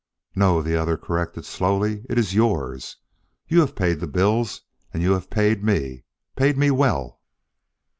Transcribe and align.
"No," 0.33 0.63
the 0.63 0.75
other 0.75 0.97
corrected 0.97 1.45
slowly, 1.45 2.03
"it 2.09 2.17
is 2.17 2.33
yours. 2.33 2.97
You 3.47 3.59
have 3.59 3.75
paid 3.75 3.99
the 3.99 4.07
bills 4.07 4.61
and 4.91 5.03
you 5.03 5.11
have 5.11 5.29
paid 5.29 5.63
me. 5.63 6.05
Paid 6.35 6.57
me 6.57 6.71
well." 6.71 7.21